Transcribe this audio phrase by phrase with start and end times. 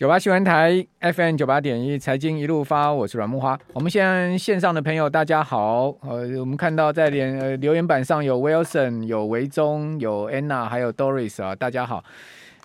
[0.00, 3.60] 九八新闻台 FM 九八点一财经一路发，我是阮木花。
[3.74, 12.02] 我们现在线上的朋友大家好，呃，我们看到在连呃留言板上有 Wilson、有维中、有 Anna，还有 Doris 啊，大家好。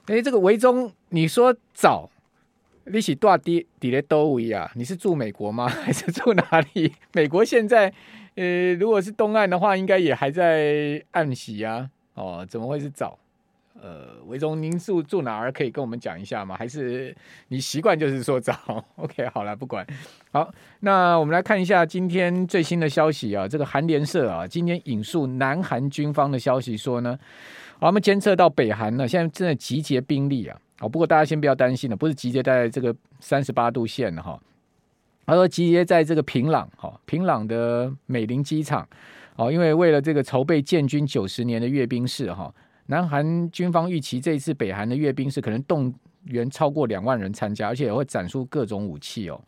[0.05, 2.09] 哎，这个维中，你说早，
[2.85, 4.72] 你是住底底咧都维啊？
[4.76, 5.67] 你是住美国吗？
[5.83, 6.94] 还是住哪里？
[7.12, 7.92] 美国现在
[8.36, 11.90] 呃，如果是东岸的话，应该也还在暗息啊。
[12.13, 13.20] 哦，怎么会是早？
[13.81, 15.51] 呃，维总，您住住哪儿？
[15.51, 16.55] 可以跟我们讲一下吗？
[16.57, 17.16] 还是
[17.49, 18.55] 你习惯就是说早？
[18.95, 19.85] OK，好了，不管。
[20.31, 23.45] 好，那我们来看一下今天最新的消息啊。
[23.48, 27.20] 这个韩联社啊，今天引述南韩军方的消息说呢，
[27.79, 30.57] 我们监测到北韩呢现在正在集结兵力啊。
[30.79, 34.39] 好，不过大家先不要担心了，不是集结在这个三十八度线哈，
[35.26, 38.87] 他说集结在这个平壤哈，平壤的美林机场。
[39.35, 42.51] 哦，因为为了这个筹备建军九十年的阅兵式哈。
[42.88, 45.93] 南韩军方预期这一次北韩的阅兵是可能动
[46.26, 49.41] 员超过两万人参加，而且也会展出各种武器哦。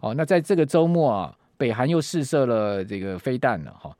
[0.00, 3.96] 哦，那在这个周末啊，北韩又试射了这个飞弹了哈。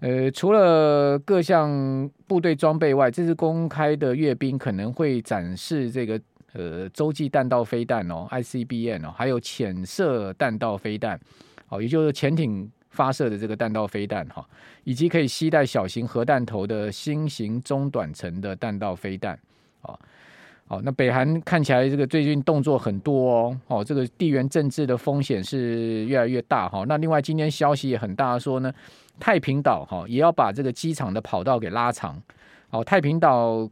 [0.00, 6.20] 呃，除了各项部队装备外，这次公开的阅兵可能会展示这个
[6.54, 11.20] 呃洲际弹道飞弹哦，ICBM 哦，还有潜射弹道飞弹
[11.68, 12.70] 哦，也就是潜艇。
[12.92, 14.46] 发射的这个弹道飞弹哈，
[14.84, 19.32] 以及可以携带小型核弹头的新型中短程的弹道飞弹
[19.80, 19.98] 啊，
[20.68, 26.84] 好，那北韩看起来这个最近动作很多哦，哦，这个地缘政治的风险是越来越大哈。
[26.86, 28.72] 那另外今天消息也很大，说呢，
[29.18, 32.22] 太平岛哈也要把这个机场的跑道给拉长，
[32.70, 33.68] 哦，太平岛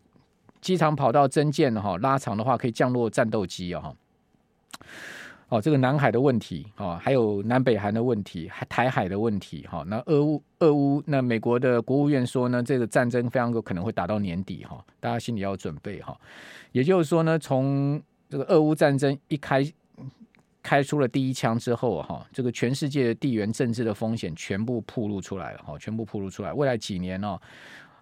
[0.61, 3.95] 机场跑道增建哈拉长的话，可以降落战斗机啊哈。
[5.51, 16.17] 哦，这个南海的问题啊，还有南北韩的问题，还台海的问题，哈，那俄乌俄乌，那美国的国务院说呢，这个战争非常有可能会打到年底，哈，大家心里要准备，哈。
[16.71, 19.69] 也就是说呢，从这个俄乌战争一开
[20.63, 26.53] 开出了第一枪之后，哈，这个全世界的地缘政治的风险全部暴露出来了，哈，全部暴露出来。
[26.53, 27.37] 未来几年呢，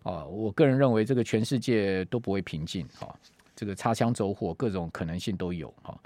[0.03, 3.09] 哦，我个人认为这个全世界都不会平静，哈，
[3.57, 5.99] 这个擦枪走火，各种可能性都有，哈。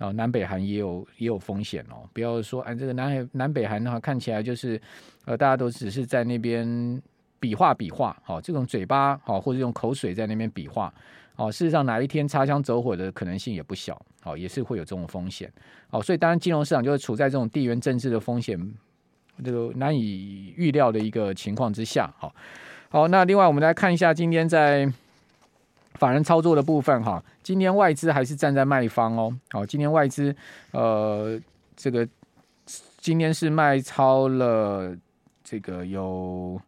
[0.00, 4.80] 然后南北韩也有也有风险哦，不要说哎，这个南海南北韩的话看起来就是，
[5.26, 7.02] 呃，大家都只是在那边
[7.38, 10.90] 比划比划，好，这种嘴巴好或者用口水在那边比划，
[11.36, 15.52] 哦，事实上哪一天擦枪走火的可能性也不小，好，也是会有这种风险，
[15.90, 18.58] 好，所以当然金融市场就是处在这种地缘政治的风险
[19.44, 22.34] 这个难以预料的一个情况之下，好，
[22.88, 24.90] 好，那另外我们来看一下今天在。
[26.00, 29.30] 法人操作的部分哈，今天外资还是站在卖方哦。
[29.50, 30.34] 好，今天外资
[30.70, 31.38] 呃，
[31.76, 32.08] 这个
[32.96, 34.96] 今天是卖超了
[35.44, 36.58] 这个有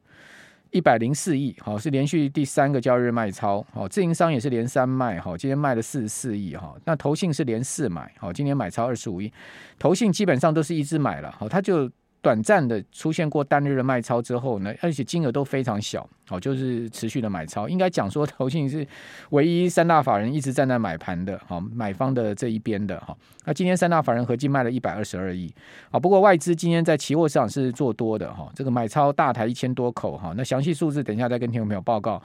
[0.71, 3.65] 一百零四亿，好，是连续第三个交易日卖超。
[3.73, 6.77] 好，自营商也是连三卖，好，今天卖了四十四亿哈。
[6.85, 9.33] 那投信是连四买，好，今天买超二十五亿。
[9.79, 11.91] 投信基本上都是一直买了，好，他就。
[12.23, 17.69] 短暂的出现过单日的卖超之后呢，而且金额都非常小，哦，就是持续的买超。
[17.69, 18.87] 应该讲说，投信是
[19.31, 23.15] 唯一三大法人一直站在买盘的，哈，买方的这一边的，哈。
[23.45, 25.53] 那今天三大法人合计卖了一百二十二亿，
[25.91, 30.33] 啊，不过外资今天在期货市场是做多的，哈，这个买超大台一千多口，哈。
[30.37, 32.23] 那详细数字等一下再跟听众朋友报告。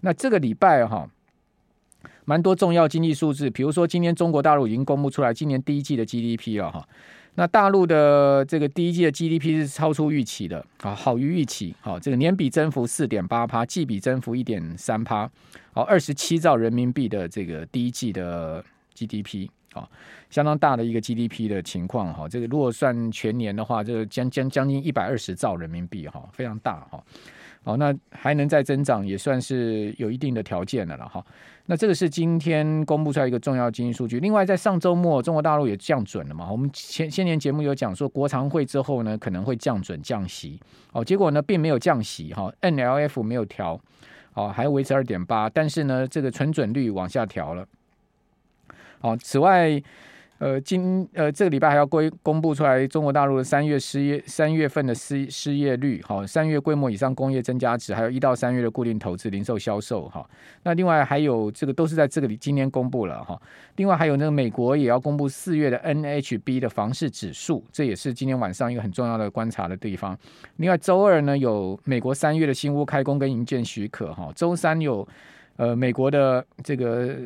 [0.00, 1.08] 那这个礼拜，哈，
[2.24, 6.86] 蛮多重要经济数字，比如说今天中国大陆已经公布出来今年第一季的 GDP 了，哈。
[7.36, 11.74] 那大陆的这个第一季的 GDP 是超出预期的啊，好于预期。
[11.80, 15.30] 好，这个年比增幅四点八趴，季比增幅一点三趴。
[15.72, 18.62] 好，二十七兆人民币的这个第一季的
[18.96, 19.88] GDP 啊，
[20.28, 22.28] 相当大的一个 GDP 的情况哈。
[22.28, 27.02] 这个如果算全年的话，这个将将将近一百二十兆人民币哈，非常大哈。
[27.62, 31.24] 好，那还能再增长，也算是有一定的条件的了哈。
[31.66, 34.18] 那这个是今天公布出来一个重要经济数据。
[34.18, 36.50] 另外，在上周末，中国大陆也降准了嘛。
[36.50, 40.58] 我们前些年节目有讲说，国常会之后呢，可能会降准降息。
[40.92, 43.78] 哦，结果呢，并没有降息哈，NLF 没有调，
[44.34, 47.66] 哦，还维持二点八，但是呢，这个存准率往下调了。
[49.02, 49.80] 哦，此外。
[50.40, 60.26] 呃，今呃这个礼拜还要公公布出来中国大陆的三月失业三月份的失失业率，好，三月规模以上工业增加值，还有一到三月的固定投资、零售销售，哈。
[60.62, 63.38] 那另外还有这个都是在这个里今天公布了哈。
[63.76, 70.18] 另外还有那个美国也要公布四月的 NHB 的房市指数，这也是今天晚上一个很重要的观察的地方。
[70.56, 74.32] 另外周二呢有美国三月的新屋开工跟营建许可，哈。
[74.34, 75.06] 周三有
[75.56, 77.18] 呃美国的这个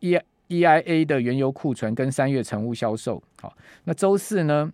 [0.00, 0.18] 一。
[0.48, 4.72] EIA 的原油库存跟三月成屋销售，好，那周四呢？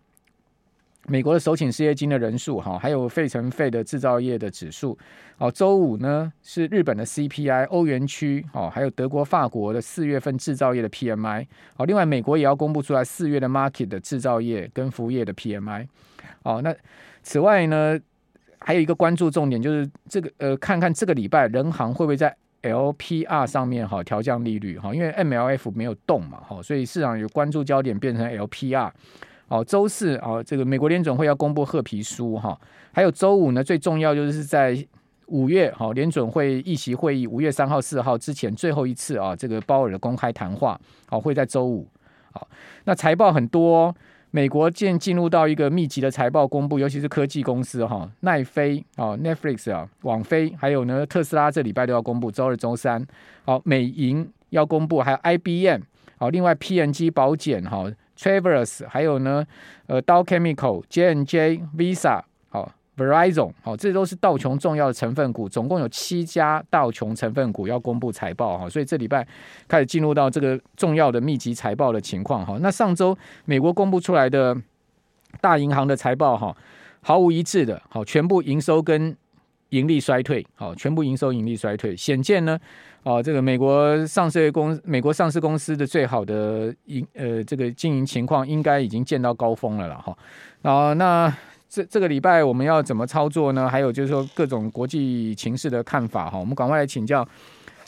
[1.06, 4.96] 美国的首请失业金的人数哈，还有费城费的制造业的指数。
[5.38, 11.46] 好，周五呢是日本的 CPI，欧元区哦，还有德国、法国的四月份制造业的 PMI。
[11.74, 15.88] 好，另外美国也要公布出来四月的 Market 的制造业跟服务业的 PMI。
[16.42, 16.72] 好，那
[17.22, 17.98] 此外呢，
[18.58, 28.90] 还有一个关注重点就是这个呃，看看这个礼拜人行会不会在 LPR 上面哈调降利率哈，因为 MLF 没有动嘛哈，所以市场有关注焦点变成 LPR。
[29.48, 32.58] 好，周四啊，这个美国联准会要公布褐皮书哈，
[32.92, 34.76] 还有周五呢，最重要就是在
[35.26, 40.80] 五月哈联准会议席会议五月三号、四号之前最后一次啊，这个鲍尔的公开谈话
[41.10, 41.88] 哦会在周五。
[42.32, 42.46] 好，
[42.84, 43.92] 那财报很多，
[44.32, 53.04] 美国渐进入到一个密集的财报公布，尤其是科技公司哈，奈飞啊、Netflix 啊、网飞，还有呢特斯拉这礼拜都要公布，周二、周三。
[53.44, 55.80] 好，美银要公布，还有 IBM
[56.16, 57.90] 好，另外 PNG 保险哈。
[58.16, 59.44] ，Travers，还有呢，
[59.86, 62.20] 呃，Dow Chemical、J&J、Visa，
[63.00, 69.26] ，Verizon，好，这都是道琼重要的成分股，总共有七家道琼成分股要公布财报哈，所以这礼拜
[69.66, 72.58] 开始进入到这个重要的密集财报的情况哈。
[72.60, 73.16] 那上周
[73.46, 74.54] 美国公布出来的
[75.40, 76.54] 大银行的财报哈，
[77.00, 79.16] 毫无一致的，好，全部营收跟
[79.70, 82.58] 盈利衰退，好，全部营收盈利衰退，显见呢。
[83.02, 90.14] 哦，这个美国上市公美国上市公司的最好的营呃这个经营情况应该已经见到高峰了了哈。
[90.60, 91.34] 啊，那
[91.70, 93.68] 这这个礼拜我们要怎么操作呢？
[93.68, 96.36] 还有就是说各种国际情势的看法哈。
[96.36, 97.24] 我们赶快来请教，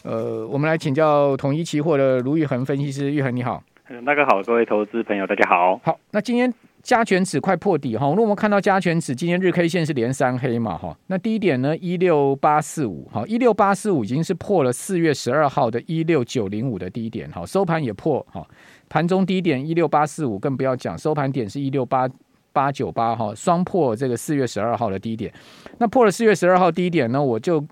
[0.04, 3.60] 呃，我们来请教统一期货的卢玉恒分析师，玉恒你好。
[3.88, 5.80] 嗯，大家好，各位投资朋友大家好。
[5.84, 6.54] 好，那今天。
[6.82, 18.44] 加权指快破底哈，那我们看到加权指今天日 K 线是连三黑嘛哈，那低点呢一六八四五哈，一六八四五已经是破了四月十二号的一六九零五的低点哈，收盘也破哈，
[18.88, 22.08] 盘中低点一六八四五更不要讲，收盘点是一六八
[22.52, 25.32] 八九八哈，双破这个四月十二号的低点，
[25.78, 27.64] 那破了四月十二号低点呢，我就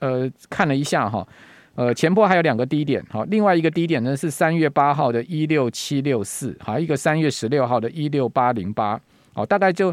[0.00, 1.26] 呃看了一下哈。
[1.74, 8.98] 呃，前波还有两个低点，好，另外一个低点呢是三月八号的一六七六四，好，一个三月十六号的一六八零八，
[9.34, 9.88] 好，大概就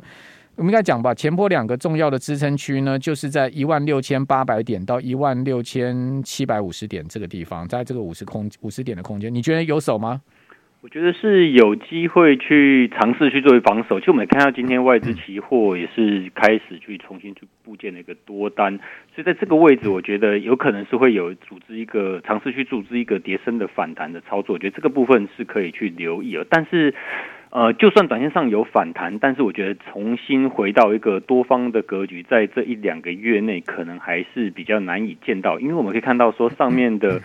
[0.55, 10.21] 我们应该讲吧，前波两个重要的支撑区呢，就是在一万六千八百点到一万六千七百五十点这个地方，在这个五十空五十点的空间，你觉得有手吗？
[10.83, 14.01] 我觉得是有机会去尝试去作为防守。
[14.01, 18.77] 其实我们看到今天外资期货也是开始去重新去布建了一个多单，
[19.15, 24.55] 所以在这个位置，我觉得有可能是会有组织一个尝试去组织一个叠升的反弹的操作。
[24.55, 26.45] 我觉得这个部分是可以去留意了。
[26.49, 26.93] 但是，
[27.51, 37.21] 呃，就算短线上有反弹，但是我觉得重新回到一个多方的格局，在这一两个月内可能还是比较难以见到，因为我们可以看到说上面的。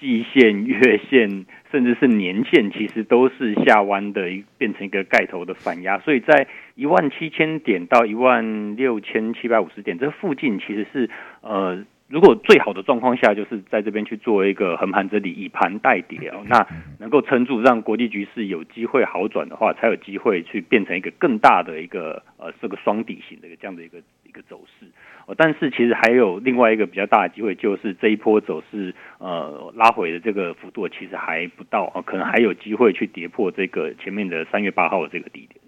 [0.00, 11.10] 季线、月线，甚至是年线，其实都是下弯的，一变成一个盖头的反压，所以在一万七千点到一万六千七百五十点这附近，其实是
[11.42, 11.84] 呃。
[12.12, 16.66] 如果最好的状况下，就是在这边去做一个横盘整理，以盘代跌哦，那
[16.98, 24.86] 能够撑住，让国际局势有机会好转的话，才有机会去变成一个更大的一个呃这个双底型的一个这样的一个一个走势
[25.19, 25.19] 哦。
[25.36, 35.60] 但是其实还有另外一个比较大的机会，就是这一波走势呃拉回的这个幅度其实还不到啊，可能还有机会去跌破这个前面的三月八号的这个低点。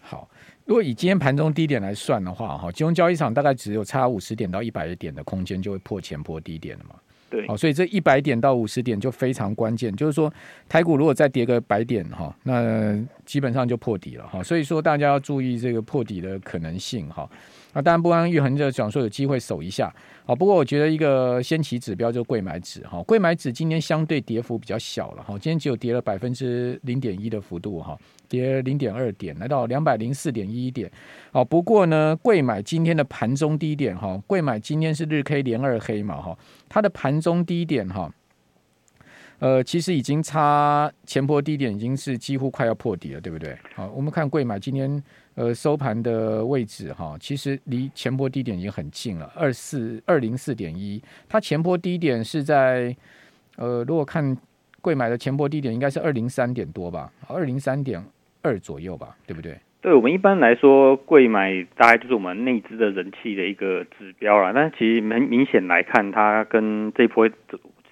[0.00, 0.28] 好。
[0.66, 6.94] 如果以今天盘中低点来算的话，哈，金融交易场大概只有差五十点到一百点的空间，就会破前波低点了嘛。
[7.28, 10.32] 对，好，所以这一百点到五十点就非常关键，就是说
[10.66, 14.42] 台股如果再跌个百点，哈，那基本上就破底了，哈。
[14.42, 17.28] 所以说大家要注意这个破底的可能性，哈。
[17.74, 19.92] 那当然，不安玉恒就讲说有机会守一下，
[20.24, 27.98] 好，不过我觉得一个先期指标就是柜买指，哈，柜买指今天相对跌幅比较小了，哈，今天只有跌了百分之零点一的幅度，哈。
[28.26, 30.90] 跌零点二点，来到两百零四点一点。
[31.30, 36.36] 好，不过呢，柜买今天的盘中低点哈，柜买今天是日 K 连二黑嘛哈，
[36.68, 38.12] 它的盘中低点哈，
[39.38, 43.56] 呃，其实已经差前波低点已经是几乎快要破底了，对不对？
[43.74, 45.00] 好，我们看柜买今天
[45.34, 52.94] 呃收盘的位置哈，其实离前波低点已经很近了，二四二零四点一，它前波低点是在
[53.56, 54.36] 呃，如果看
[54.80, 58.02] 贵买的前波低点应该是二零三点多吧，二零三点。
[58.46, 59.58] 二左右吧，对不对？
[59.80, 64.52] 对，我们一般来说，贵买大概就是我们内资的人气的一个指标啦。
[64.54, 67.26] 但其实明明显来看，它跟这波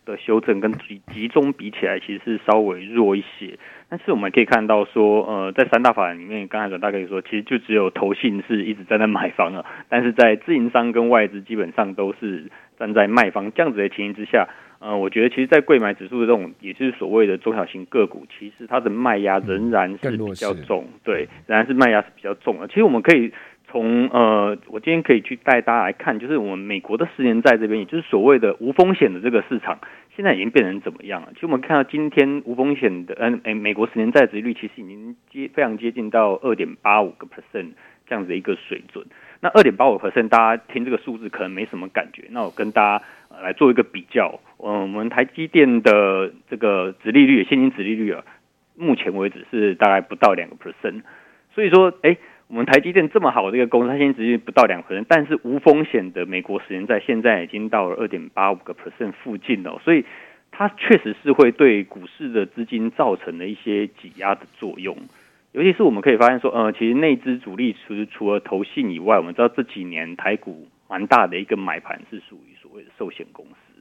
[0.05, 3.59] 的修正跟集集中比起来，其实是稍微弱一些。
[3.93, 9.67] 但是我们可以看到说，呃，在三大法人里面，刚才大概说，其实就只有投信是一直在那买方啊。
[9.91, 14.49] 但是在自营商跟外资基本上都是站在卖方，这样子的情形之下。
[14.79, 22.69] 呃，我觉得其实，在贵买指数的这种，也就是所谓的中小型个股，其实它的卖压仍然是比较重，对，仍然是卖压是比较重的。
[22.69, 23.31] 其实我们可以
[23.73, 29.79] 从呃，我今天可以去带大家来看，就是我们美国的十年债这边，也就是所谓的无风险的这个市场，
[30.15, 31.29] 现在已经变成怎么样了？
[31.33, 37.71] 其实我们看到今天无风险的，嗯、呃，美国十年债殖利率其实已经接非常接近到二点八五个 percent
[38.07, 39.07] 这样子一个水准。
[39.41, 42.25] 那二点八五 percent，大家听这个数字可能没什么感觉。
[42.29, 43.05] 那我跟大家
[43.43, 48.23] 来做一个比较，嗯，我们台积电的这个殖利率，现金殖利率啊，
[48.77, 51.01] 目前为止是大概不到两个 percent。
[51.55, 52.17] 所以说，哎，
[52.49, 59.81] 我们台积电这么好的一个公司，它现金殖利率不到两个但是无风险的美国十年债现在已经到了二点八五个 percent 附近了。
[59.83, 60.05] 所以
[60.51, 64.97] 它确实是会对股市的资金造成了一些挤压的作用。
[65.53, 73.72] 尤其是我们可以发现说，呃，其实内资主力除除了投信以外，我们知道这几年台股蛮大的一个买盘是属于所谓的寿险公司。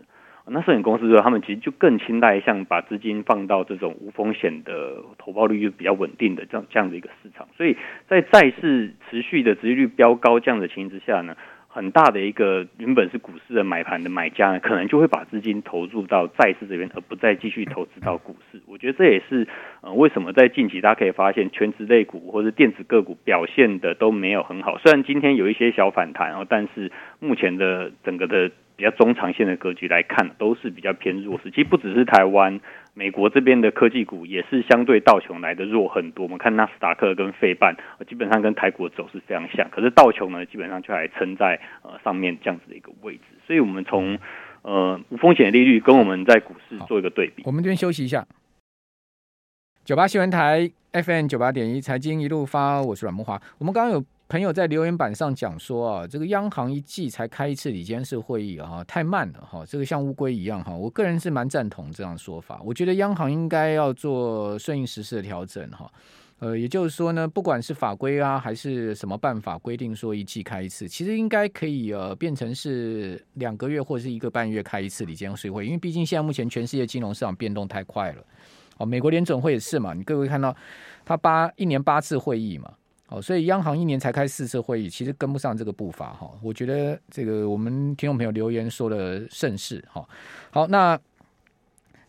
[0.47, 7.47] 那寿险公司说，他们其实就更青睐像把资金放到这种无风险的投报率就比较稳定的这样这样的一个市场。
[7.55, 18.59] 所以在债市持续的殖利率飙高这样的情形之下呢，很大的一个原本是股市的买盘的买家呢，可能就会把资金投入到债市这边，而不再继续投资到股市。
[18.67, 19.47] 我觉得这也是
[19.81, 24.77] 呃为什么在近期大家可以发现权值类股或者电子个股表现的都没有很好。
[24.79, 28.51] 虽然今天有一些小反弹哦，但是目前的整个的
[28.81, 31.51] 比较中长线的格局来看，都是比较偏弱势。
[31.51, 32.59] 其实不只是台湾。
[32.95, 36.23] 美国这边的科技股也是相对道琼来的弱很多。
[36.23, 37.77] 我们看纳斯达克跟费半，
[38.09, 39.69] 基本上跟台股的走势非常像。
[39.69, 43.21] 可是道琼呢，基本上就还撑在呃上面这样子的一个位置。
[43.45, 44.17] 所以，我们从
[44.63, 47.43] 呃无风险利率跟我们在股市做一个对比。
[47.45, 48.25] 我们这边休息一下。
[49.85, 53.39] 九八新闻台 FM 九八点一财经一路发，我是阮慕驊。
[53.59, 54.03] 我们刚刚有。
[54.31, 60.73] 朋友在留言板上讲说啊，这个央行一季才开一次理监事会议啊，太慢了哈，这个像乌龟一样哈。
[60.73, 65.91] 我个人是蛮赞同这样说法，我觉得央行应该要做顺应时势的调整哈。
[66.39, 78.23] 呃，也就是说呢，不管是法规啊，还是什么办法规定说一季开一次，其实应该可以呃变成是两个月或者是一个半月开一次理监事会，因为毕竟现在目前全世界金融市场变动太快了。
[78.77, 80.55] 哦，美国联准会也是嘛，你各位看到
[81.03, 82.71] 他八一年八次会议嘛。
[83.11, 86.31] 哦，所以央行一年才开四次会议，其实跟不上这个步伐哈。
[86.41, 90.07] 我觉得这个我们听众朋友留言说的甚是哈。
[90.49, 90.97] 好，那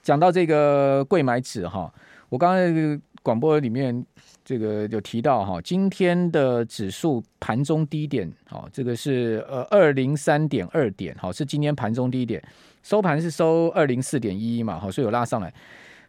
[0.01, 1.93] 讲到这个柜买指哈，
[2.29, 4.07] 我刚才广播里面
[4.45, 12.41] 这个有提到哈，今天的指数盘中低点，好，这个是呃二零三点二点，好，是今天盘中低点，
[12.85, 15.53] 收盘是收二零四点一一嘛，好，所以有拉上来，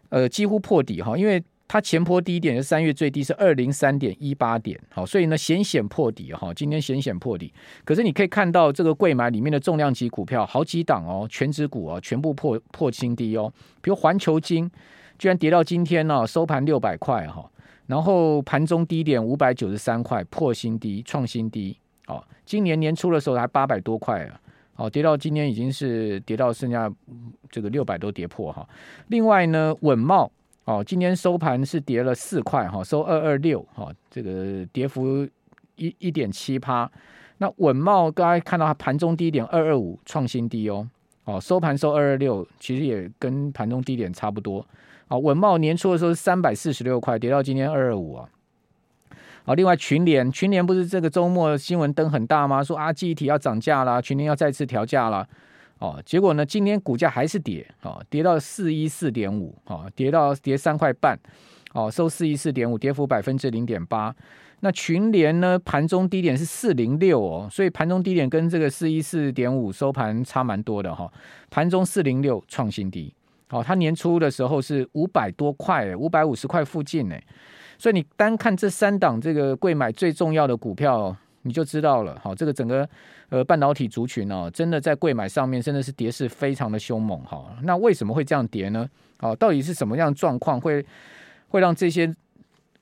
[0.10, 1.44] 呃，几乎破底哈，因为。
[1.66, 7.52] 它前波低点是三月最低是二零三点一八点，好，所以呢显显破底哈，今天显显破底。
[7.84, 13.52] 可是你可以看到这个柜买里面的重量级股票好几档哦，全指股哦，全部破破新低哦。
[13.82, 14.70] 比如环球金
[15.18, 17.50] 居然跌到今天呢收盘六百块哈，
[17.88, 22.24] 然后盘中低点五百九十三块破新低创新低哦。
[22.46, 24.40] 今年年初的时候还八百多块啊，
[24.76, 26.92] 哦，跌到今天已经是跌到剩下
[27.50, 28.68] 这个六百多跌破哈。
[29.08, 30.30] 另外呢稳懋。
[30.66, 35.28] 哦，今天收盘是跌了四块哈，收二二六哈，这个跌幅
[35.76, 36.90] 一一点七趴。
[37.40, 40.88] 那稳懋刚才看到它盘中低点二二五创新低哦，
[41.26, 44.66] 哦收盘收二二六，其实也跟盘中低点差不多。
[45.10, 48.30] 啊，稳懋年初的时候是三百四十六块，跌到今天二二五啊。
[49.44, 52.64] 好，另外群联，群联不是这个周末新闻灯很大吗？
[52.64, 55.28] 说啊，记忆体要涨价啦，群联要再次调价啦。
[55.84, 56.46] 哦，结果呢？
[56.46, 61.20] 今天股价还是跌，哦，跌到四一四点五，哦，跌到跌三块半，
[61.74, 64.16] 哦，收四一四点五，跌幅百分之零点八。
[64.62, 65.60] 那群联呢？
[65.60, 71.12] 盘中低点是四零六哦，所以盘中低点跟这个四一四点五收盘差蛮多的哈。
[71.50, 73.14] 盘中四零六创新低，
[73.50, 77.20] 哦，它年初的时候是五百多块，五百五十块附近呢。
[77.78, 81.14] 所以你单看这三档这个贵买最重要的股票。
[81.46, 82.88] 你就知道了，好，这个整个
[83.30, 87.56] 呃半导体族群哦，真的在柜买上面真的是跌势非常的凶猛，哈。
[87.64, 88.90] 那为什么会这样跌呢？
[89.18, 90.86] 好，到底是什么样状况会
[91.50, 92.14] 会让这些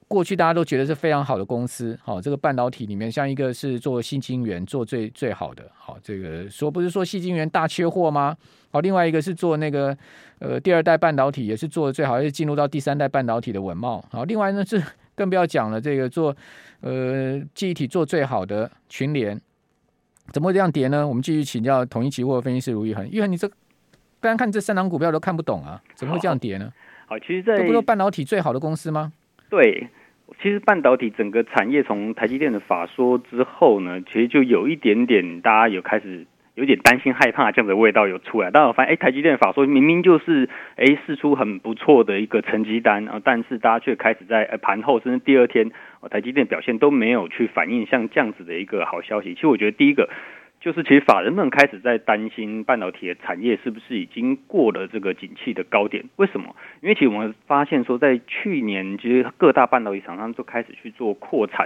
[0.07, 8.37] 过去大家都觉得是非常好的公司，好，这个半导体里面像一个是做新晶圆做最最好的，好，这个说不是说新晶圆大缺货吗？
[8.71, 9.97] 好，另外一个是做那个
[10.37, 14.83] 呃第二代半导体也是做的最好，而且进入到第三代半导体的稳懋，好，另外呢是。
[15.21, 16.35] 更不要讲了，这个做
[16.79, 19.39] 呃记忆体做最好的群联，
[20.33, 21.07] 怎么会这样跌呢？
[21.07, 23.47] 我们继续请教统一期货分析师卢玉恒，玉恒，你这
[24.19, 26.73] 刚看这三档股票都看不懂啊，怎么会这样跌呢？
[27.05, 29.13] 好，好，其实在这不是半导体最好的公司吗？
[29.51, 29.87] 对，
[30.41, 38.51] 其实半导体整个产业从台积电的法说之后呢，其实就有一点点大家有开始有点担心害怕这样的味道有出来。
[38.51, 45.71] 但我发现，哎，台积电法说明明就是哎释出很不错的一个成绩单啊，但是大家却开始在盘后甚至第二天，
[46.09, 49.33] 台积电表现都没有去反映像这样子的一个好消息。
[49.33, 50.09] 其实我觉得第一个。
[50.63, 56.03] 就是其实法人们开始在担心半导体的产业是不是已经过了这个景气的高点？
[56.17, 56.55] 为什么？
[56.83, 61.65] 因为其实我们发现说，在去年其实各大半导体厂商都开始去做扩产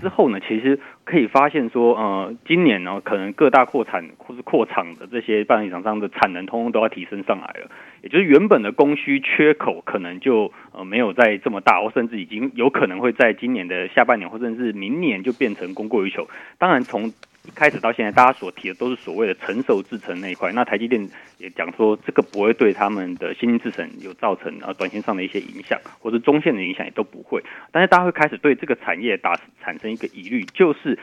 [0.00, 7.70] 之后呢，其实可以发现说，呃，今年呢可能各大扩产或是扩厂的这些半导体厂商的产能通通都要提升上来了，
[8.02, 16.28] 也就是原本的供需缺口可能就呃没有在这么大，或甚至已经有可能会在今年的下半年或者是明年就变成供过于求。
[16.58, 17.12] 当然从
[17.46, 20.52] 一开始到现在，大家所提的都是所谓的成熟制程那一块。
[20.52, 27.42] 那台积电也讲说，这个不会对他们的新兴制程有造成呃短线上的一些影响，或者中线的影响也都不会。
[27.70, 30.98] 但是大家会开始对这个产业打产生一个疑虑，就是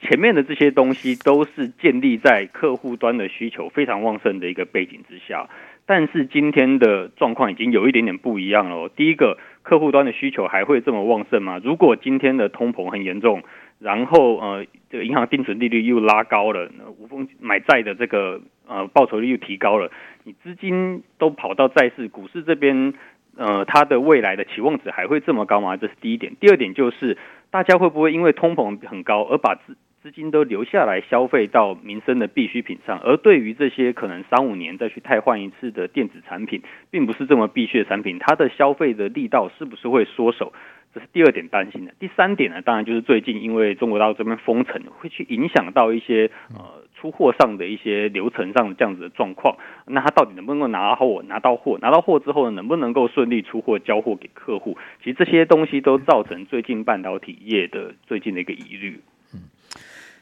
[0.00, 5.48] 前面的这些东西都是建立在客户端的需求非常旺盛的一个背景之下。
[5.84, 8.88] 但是今天的状况已经有一点点不一样了。
[8.88, 11.60] 第一个，客户端的需求还会这么旺盛吗？
[11.62, 13.42] 如果今天的通膨很严重，
[13.82, 19.90] 然后呃，这个银行定存利率又拉高了，那无风买债的这个呃报酬率又提高了，
[20.22, 22.94] 你资金都跑到债市、股市这边，
[23.36, 25.76] 呃，它的未来的期望值还会这么高吗？
[25.76, 26.36] 这是第一点。
[26.38, 27.18] 第二点就是，
[27.50, 40.52] 大家会不会因为通膨很高而把资资金都留下来消费到民生的必需品上，而对于这些可能三五年再去汰换一次的电子产品，并不是这么必需的产品，它的消费的力道是不是会缩手？
[40.94, 41.92] 这是第二点担心的。
[41.98, 49.56] 第三点呢，当然就是最近因为中国大陆这边封城，会去影响到一些呃出货上的一些流程上这样子的状况。
[49.86, 51.22] 那他到底能不能够拿货？
[51.26, 54.76] 拿到货，拿到货之后呢，能不能够顺利出货交货给客户？
[55.02, 59.00] 其实这些东西都造成最近半导体业的最近的一个疑虑。
[59.34, 59.40] 嗯，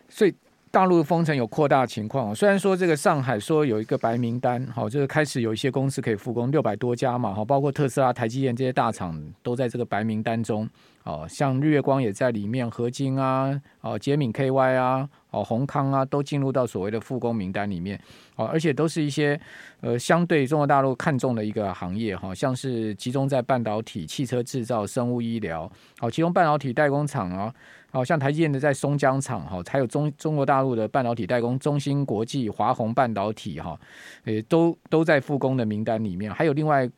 [0.09, 0.35] 所以。
[0.73, 10.69] 大陆封城有扩大情况，虽然说这个上海说有一个白名单，好，就是开始有一些公司可以复工，六百多家嘛，好，包括特斯拉、台积电这些大厂都在这个白名单中，
[11.03, 18.01] 哦，像日月光也在里面，合金啊，哦，捷敏 KY 啊，哦，宏康啊，都进入到所谓的复工名单里面，
[18.37, 19.39] 哦，而且都是一些
[19.81, 27.53] 呃相对中国大陆看重的一个行业，哈，像是集中在半导体、汽车制造、生物医疗，好，其中半导体代工厂啊。
[27.91, 33.79] 好像台积电的在松江厂哈，还有中中国大陆的半导体代工中芯国际、华虹半导体哈，
[34.25, 36.33] 诶，都都在复工的名单里面。
[36.33, 36.89] 还有另外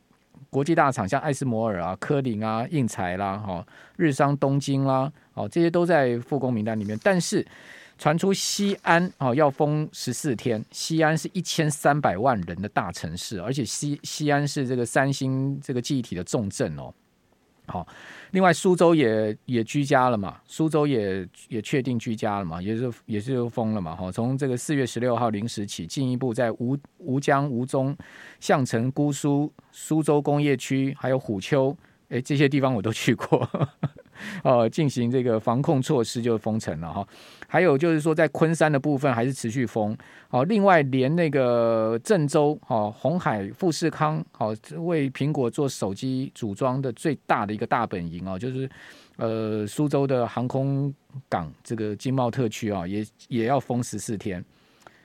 [0.50, 6.98] 国际大厂，像艾斯摩尔啊、科林啊、应材啦、哈、日商东京啦，哦，这些都在复工名单里面。
[7.02, 7.46] 但是
[7.96, 16.92] 传出西安哦要封十四天，西安是一千三百万人的大城市，而且西西安是这个三星这个记忆体的重镇哦。
[17.72, 17.88] 好，
[18.32, 23.96] 另外苏州也也居家了嘛，苏州也也确定居家了嘛，也是也是封了嘛。
[23.96, 27.96] 哈，从这个四月十六号零时起，进一步在吴吴江、吴中、
[28.40, 31.74] 相城、姑苏、苏州工业区，还有虎丘，
[32.10, 33.48] 哎，这些地方我都去过。
[34.42, 37.06] 呃，进行这个防控措施就封城了哈，
[37.46, 39.96] 还有就是说在昆山的部分还是持续封。
[40.28, 48.68] 好，另外连那个郑州，哦，鸿海、富士康，好，为苹果做手机组装的最大的一个大本营哦，就是
[49.16, 50.92] 呃苏州的航空
[51.28, 54.44] 港这个经贸特区啊，也也要封十四天。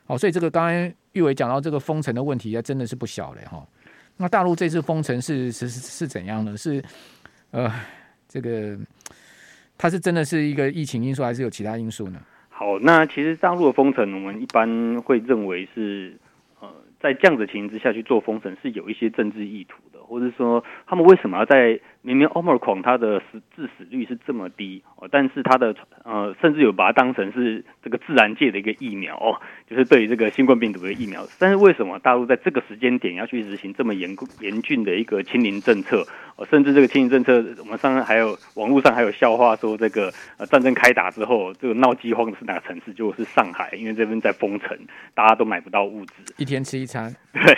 [0.06, 3.68] 好，所以这个刚才玉伟讲到这个封城的问题，真的是不小嘞哈。
[4.16, 6.56] 那大陆这次封城是是是怎样呢？
[6.56, 6.84] 是
[7.52, 7.72] 呃。
[8.30, 8.78] 这个
[9.78, 12.20] 它是真的是一个疫情因素，还是有其他因素呢？
[12.50, 16.18] 好，那其实大陆的封城，我们一般会认为是
[16.60, 16.68] 呃，
[17.00, 21.80] 在这样的情形之下去做封城，是有一些政治意图的，或者说他们为什么要在？
[22.08, 29.36] 明明 Omicron 它的死致死率是这么低哦，但是它的呃甚至有把它当成是这个自然界的一个疫苗哦，
[29.70, 31.28] 就是对于这个新冠病毒的疫苗。
[31.38, 36.08] 但是为什么大陆在这个时间点要去执行这么严严峻的一个清零政策？
[36.38, 42.94] 哦，甚至这个清零政策，我们上还有网络上还有笑话说，这个呃战争开打之后，这个闹饥荒的是哪个城市？
[42.94, 44.78] 就是上海，因为这边在封城，
[45.14, 47.14] 大家都买不到物资，一天吃一餐。
[47.34, 47.58] 对。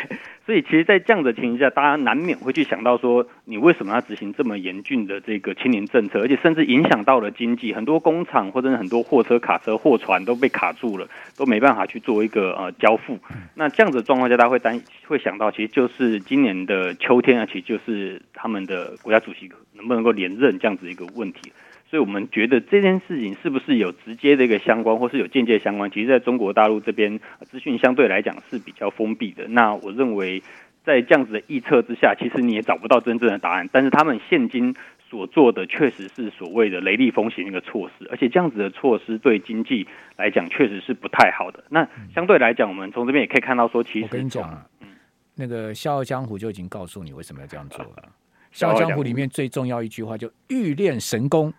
[0.50, 11.08] 所以，其实，在这样的情况下，大家难免会去想到说，你为什么要执行这么严峻的这个清零政策，而且甚至影响到了经济，很多工厂或者是很多货车、卡车、货船都被卡住了，
[11.38, 13.20] 都没办法去做一个呃交付。
[13.54, 21.52] 那这样子的状况下，大家会担会想到，其实就是今年的秋天啊，其实就是他们的国家主席能不能够连任这样子一个问题。
[21.90, 25.90] 所以我们觉得这件事情是不是有直接的一个相关，或是有间接相关？
[25.90, 29.48] 其实，在中国大陆这边，资讯相对来讲是比较封闭的。
[29.48, 30.44] 那我认为，
[30.84, 33.68] 在这样子的臆测之下，其实你也找不到真正的答案。
[33.72, 34.76] 但是他们现今
[35.10, 41.64] 所做的确实是所谓的雷厉风行一个措施，而且这样子的措施对经济来讲确实是不太好的。
[41.70, 44.90] 那相对来讲，我们从这边也可以看到说，其实我跟你讲啊，嗯，
[45.36, 47.94] 那个《笑傲江湖》就已经告诉你为什么要这样做了。
[48.52, 51.52] 《笑傲江湖》里面最重要一句话就“欲练神功，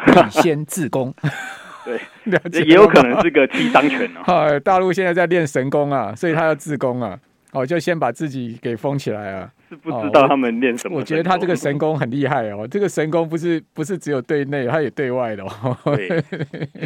[0.06, 1.14] 必先自宫”。
[1.84, 2.00] 对，
[2.64, 4.60] 也有可能是个替当权哦。
[4.60, 7.18] 大陆现在在练神功啊，所以他要自宫啊。
[7.52, 9.50] 哦，就先把自己给封起来啊。
[9.70, 11.00] 是不知道他们练什么、哦我。
[11.00, 15.76] 我觉得他这个神功很厉害哦，这个神功不是不是只有对内，他也对外的哦。
[15.96, 16.08] 对，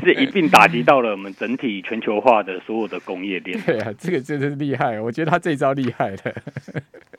[0.04, 3.58] 是一并打击到了我们整体全球化的所有的工业链。
[3.62, 6.34] 对啊，这个真的是厉害，我觉得他这一招厉害的。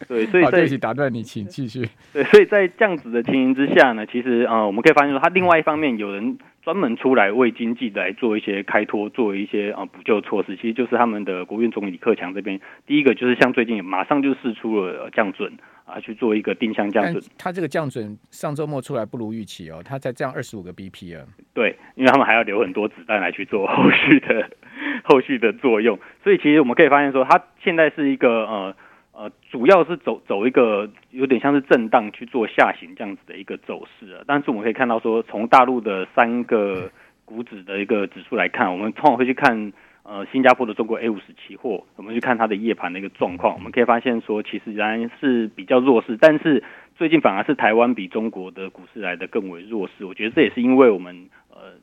[0.08, 1.90] 对，所以 在一起打断你，请继续。
[2.14, 15.54] 对，所以在这样子的情形之下呢，其实呃，我们可以发现说，他另外一方面有人专门出来为经济来做一些开脱，做一些啊补救措施，其实就是他们的国务院总理李克强这边，第一个就是像最近马上就试出了降准。
[15.86, 21.24] 啊，去做一个定向降准，它这个降准上周末出来不如预期哦，它才降二十五个 BP 啊。
[21.54, 24.50] 对，因为他们还要留很多子弹来去做后续的
[25.06, 28.76] 后续的作用，所以其实我们可以发现说，它现在是一个呃
[29.12, 34.24] 呃，主要是走走一个有点像是震荡去做下行这样子的一个走势啊。
[34.26, 36.90] 但是我们可以看到说，从大陆的三个
[37.26, 39.72] 股指的一个指数来看，我们通常会去看。
[40.08, 46.64] 呃，新加坡的中国 A 五十期货，我们去看它的夜盘的一个状况，我们可以发现说，其实仍然是比较弱势，但是
[46.96, 50.06] 最近反而是台湾比中国的股市来的更为弱势。
[50.06, 51.74] 我觉得这也是因为我们呃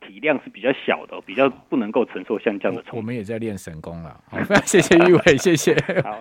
[0.00, 2.96] 体量是比较小的，比较不能够承受像这样的冲击。
[2.96, 5.72] 我们也在练神功了，好，谢谢玉伟，谢谢。
[6.02, 6.20] 好。